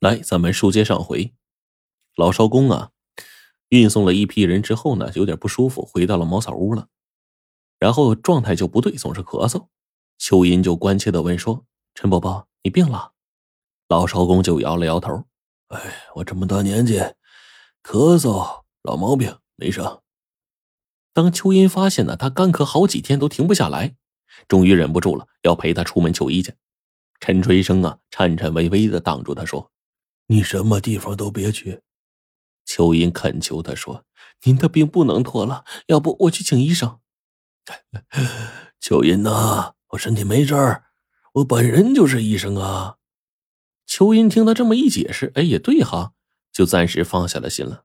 [0.00, 1.34] 来，咱们书接上回，
[2.16, 2.90] 老少公啊，
[3.68, 6.88] 运送了一批人之后呢，有点不舒服，回到了茅草屋了。
[7.78, 9.66] 然后状态就不对，总是咳嗽。
[10.16, 13.12] 秋音就关切的问说：“陈伯伯，你病了？”
[13.88, 15.24] 老少公就摇了摇头
[15.68, 15.78] ：“哎，
[16.14, 16.98] 我这么大年纪，
[17.82, 20.00] 咳嗽老毛病，没啥。”
[21.12, 23.96] 当秋音发现呢，他干咳好几天都停不下来，
[24.48, 26.54] 终于忍不住了，要陪他出门求医去。
[27.20, 29.70] 陈春生啊，颤颤巍巍的挡住他说。
[30.30, 31.82] 你什么地方都别去，
[32.64, 34.04] 秋音恳求他说
[34.46, 37.00] ：“您的病不能拖了，要不我去请医生。”
[38.80, 40.84] 秋音呐，我身体没事儿，
[41.34, 42.98] 我本人就是医生啊。
[43.86, 46.12] 秋音听他这么一解释，哎，也对哈，
[46.52, 47.84] 就暂时放下了心了。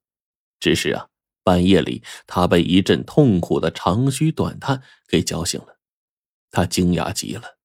[0.59, 1.07] 只是啊，
[1.43, 5.79] 半夜里他被一阵痛苦的长吁短叹给叫醒了，
[6.51, 7.57] 他惊讶极了，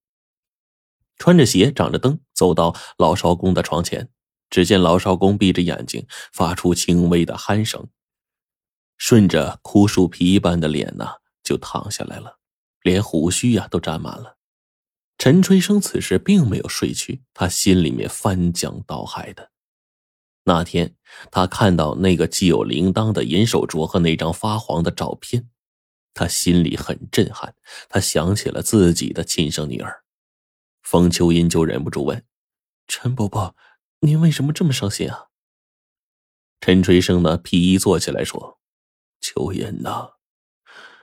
[1.18, 4.10] 穿着鞋，掌着灯，走到老少公的床前。
[4.50, 7.88] 只见老少公闭着眼睛，发出轻微的鼾声，
[8.98, 12.38] 顺着枯树皮一般的脸呐，就躺下来了，
[12.82, 14.36] 连胡须呀都沾满了。
[15.16, 19.52] 陈春生此时并没有睡去，他心里面翻江倒海的。
[20.44, 20.96] 那天
[21.30, 25.48] 他看到那个系有铃铛的银手镯和那张发黄的照片，
[26.12, 27.54] 他心里很震撼，
[27.88, 30.02] 他想起了自己的亲生女儿。
[30.82, 32.24] 冯秋音就忍不住问
[32.88, 33.54] ：“陈伯伯。”
[34.02, 35.26] 您为什么这么伤心啊？
[36.58, 37.36] 陈春生呢？
[37.36, 38.58] 披衣坐起来说
[39.20, 40.12] ：“秋音呐，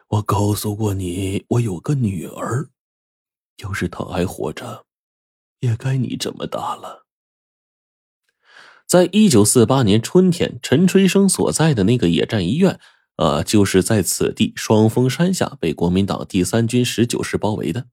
[0.07, 2.69] 我告诉过你，我有个女儿，
[3.57, 4.85] 要是她还活着，
[5.59, 7.05] 也该你这么大了。”
[8.87, 12.79] 在一九四八年春天，陈春生所在的那个野战医院，
[13.17, 17.89] 呃，就是在此地双峰山下被国民党第三军十九师包围的。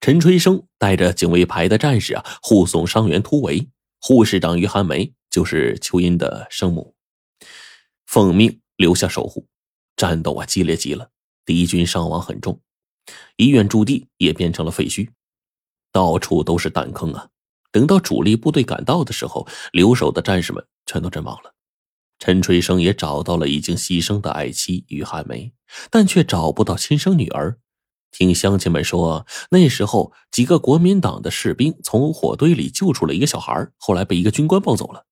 [0.00, 3.70] 陈春生带着警卫排的战士啊，护送伤员突围。
[4.00, 6.94] 护士长于寒梅就是秋英的生母，
[8.06, 9.46] 奉命留下守护。
[9.96, 11.10] 战斗啊激烈极了，
[11.44, 12.58] 敌军伤亡很重，
[13.36, 15.10] 医院驻地也变成了废墟，
[15.92, 17.28] 到处都是弹坑啊。
[17.70, 21.54] 等到主力部队赶到的时候，留守的战士们全都阵亡了。
[22.18, 25.52] 陈春生也找到了已经牺牲的爱妻于寒梅，
[25.90, 27.58] 但却找不到亲生女儿。
[28.10, 35.06] 听乡亲们说，那时候几个国民党的士兵从火堆里救出了一个小孩，后来被一个军官抱走了。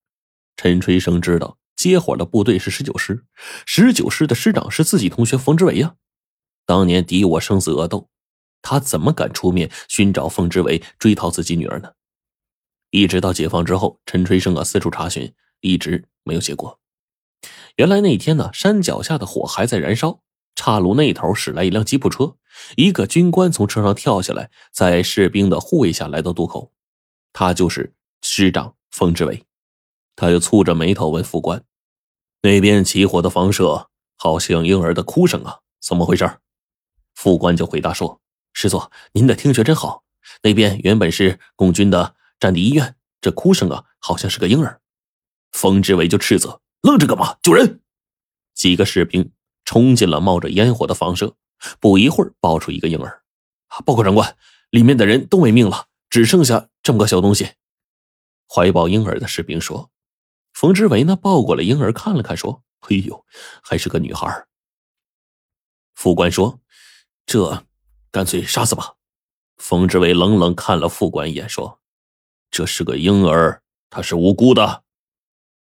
[0.56, 3.24] 陈吹生知道接火的部队是十九师，
[3.64, 5.94] 十九师的师长是自己同学冯之伟呀。
[6.66, 8.08] 当年敌我生死恶斗，
[8.60, 11.92] 他怎么敢出面寻找冯之伟追讨自己女儿呢？
[12.90, 16.80] 一直到解放之后，陈吹生啊四处查询，一直没有结果。
[17.76, 20.20] 原来那天呢，山脚下的火还在燃烧。
[20.58, 22.34] 岔路那头驶来一辆吉普车，
[22.74, 26.72] 一个军官从车上跳下来，在士兵的护卫下来到渡口。
[27.32, 29.44] 他就是师长冯志伟。
[30.16, 31.62] 他就蹙着眉头问副官
[32.42, 36.28] ：“那边起火的房舍好像婴儿的哭声啊，怎么回事？”
[37.14, 38.20] 副官就回答说
[38.52, 40.02] ：“师座，您的听觉真好。
[40.42, 44.80] 那边原本是共军的战地医院，这哭声啊，好像是个婴儿。”
[45.52, 47.36] 冯志伟就斥责：“愣着干嘛？
[47.44, 47.80] 救人！”
[48.56, 49.30] 几个士兵。
[49.68, 51.36] 冲进了冒着烟火的房舍，
[51.78, 53.22] 不一会儿抱出一个婴儿。
[53.84, 54.34] 报告长官，
[54.70, 57.50] 里面的人都没命了，只剩下这么个小东西。
[58.48, 59.90] 怀抱婴儿的士兵说
[60.54, 63.26] ：“冯志伟呢，抱过了婴儿，看了看，说：‘哎呦，
[63.62, 64.46] 还是个女孩。’
[65.94, 66.60] 副官说
[67.26, 67.66] ：‘这
[68.10, 68.94] 干脆杀死吧。’
[69.58, 71.78] 冯志伟冷冷看了副官一眼，说
[72.50, 74.84] ：‘这是个婴儿，他是无辜的。’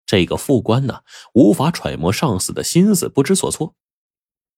[0.09, 1.03] 这个副官呢，
[1.35, 3.75] 无法揣摩上司的心思，不知所措。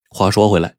[0.09, 0.77] 话说回来，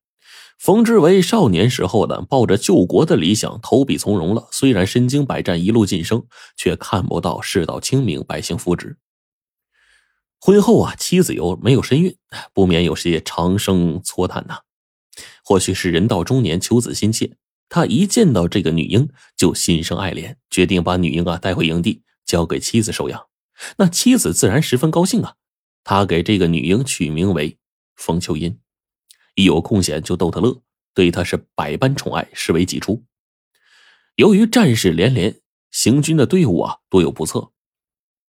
[0.58, 4.48] 冯志伟少年时候呢，抱着救国的理想，投笔从戎了。
[4.50, 8.96] 虽然身经百战，一路晋升，却看不到世道清明，百姓福祉。
[10.40, 12.16] 婚后啊，妻子又没有身孕，
[12.54, 14.60] 不免有些长生蹉叹呐。
[15.44, 17.36] 或许是人到中年，求子心切，
[17.68, 23.31] 他一见到这个女婴就心生爱怜，决定把女婴啊带回营地，交给妻子收养。
[23.78, 25.36] 那妻子自然十分高兴啊，
[25.84, 27.58] 他给这个女婴取名为
[27.96, 28.60] 冯秋音，
[29.36, 30.62] 一有空闲就逗她乐，
[30.94, 33.04] 对她是百般宠爱，视为己出。
[34.16, 35.40] 由于战事连连，
[35.72, 37.52] 行军的队伍啊多有不测。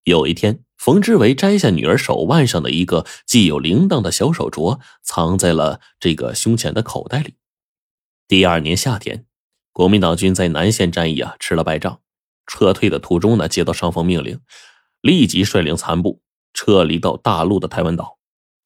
[0.05, 7.35] 有一天，冯之伟摘下女儿手腕上的一个系有铃铛的小手镯，藏在了这个胸前的口袋里。
[8.27, 9.27] 第二年夏天，
[9.73, 12.01] 国民党军在南线战役啊吃了败仗，
[12.47, 14.41] 撤退的途中呢，接到上峰命令。
[15.03, 16.23] 立即率领残部
[16.55, 18.19] 撤离到大陆的台湾岛，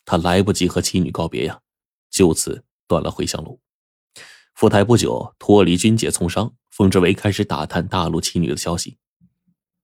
[0.05, 1.61] 他来不及和妻女告别呀，
[2.11, 3.61] 就此断了回乡路。
[4.55, 8.99] 赴台不久，脱离军界从商，冯志伟开始打探大陆妻女的消息。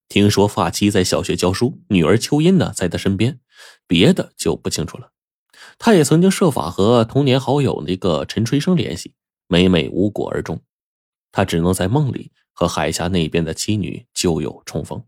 [0.07, 3.39] 听说发妻在小学教书，女儿秋音呢在他身边，
[3.87, 5.11] 别的就不清楚了。
[5.79, 9.15] 他也曾经设法和童年好友那个陈吹生联系，
[9.47, 10.61] 每每无果而终。
[11.31, 15.03] 他只能在梦里和海峡那边的妻女旧友重逢。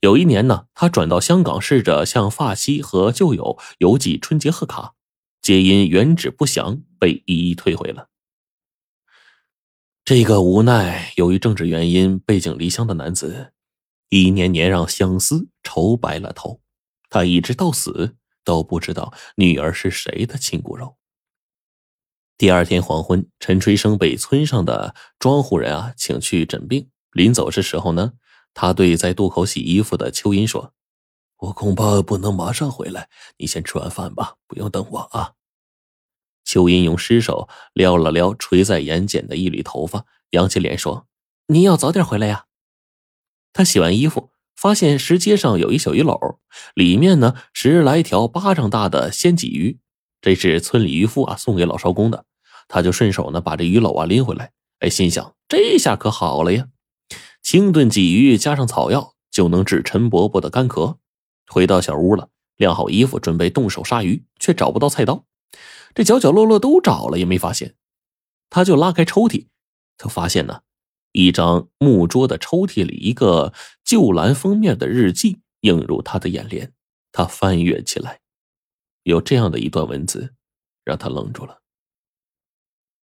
[0.00, 4.94] 有一年呢，他转到香港，试着向发妻和旧友邮寄春节贺卡，
[5.42, 8.08] 皆因原址不详被一一退回了。
[10.04, 13.52] 这个无奈由于政治原因背井离乡的男子。
[14.10, 16.62] 一年年让相思愁白了头，
[17.10, 20.96] 他一直到死都不知道女儿是谁的亲骨肉。
[22.38, 26.88] 第二天黄昏，陈吹生被村上的庄户人啊请去诊病。
[27.12, 28.14] 临走的时候呢，
[28.60, 30.72] 他对在渡口洗衣服的秋音说
[31.38, 35.34] ：“我恐怕不能马上回来，你先吃完饭吧，不用等我啊。”
[36.44, 41.06] 秋音用尸手撩了撩垂在眼睑的一缕头发，扬起脸说
[41.46, 42.46] ：“你要早点回来呀。”
[43.54, 46.38] 他洗完衣服，发现石阶上有一小鱼篓，
[46.74, 49.78] 里面呢十来条巴掌大的鲜鲫鱼，
[50.20, 52.24] 这是村里渔夫啊送给老少公的。
[52.66, 54.50] 他就顺手呢把这鱼篓啊拎回来，
[54.80, 56.66] 哎，心想这下可好了呀，
[57.50, 60.98] 清炖鲫鱼加上草药就能治陈伯伯的干咳。
[61.46, 65.24] 回到小屋了，晾好衣服，准备动手杀鱼，却找不到菜刀，
[65.94, 67.74] 这角角落落都找了也没发现。
[68.50, 69.46] 他就拉开抽屉，
[69.96, 70.60] 他发现呢。
[71.12, 76.74] 一张木桌的抽屉里，一个旧蓝封面的日记映入他的眼帘。
[77.12, 78.20] 他翻阅起来，
[79.04, 80.34] 有这样的一段文字，
[80.84, 81.62] 让他愣住了。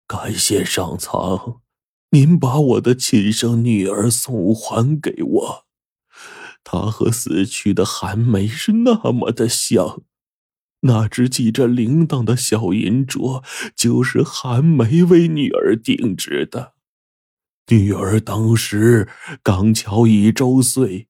[0.07, 1.61] 感谢上苍，
[2.11, 5.65] 您把我的亲生女儿送还给我。
[6.63, 10.01] 她和死去的韩梅是那么的像，
[10.81, 13.43] 那只系着铃铛的小银镯，
[13.75, 16.73] 就是韩梅为女儿定制的。
[17.69, 19.07] 女儿当时
[19.41, 21.07] 刚巧一周岁，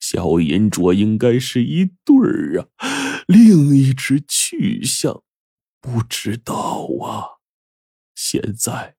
[0.00, 2.68] 小银镯应该是一对儿啊，
[3.26, 5.22] 另一只去向
[5.80, 7.42] 不知道啊。
[8.14, 8.96] 现在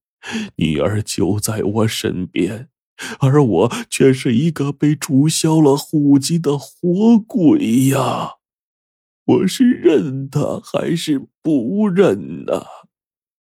[0.56, 2.70] 女儿就在我身边，
[3.20, 8.36] 而我却是一个被注销了户籍的活鬼呀！
[9.26, 12.66] 我是认她还是不认呢？